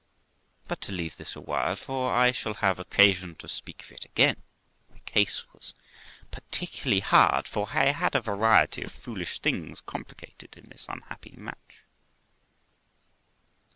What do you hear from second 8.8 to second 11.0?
of foolish things com plicated in this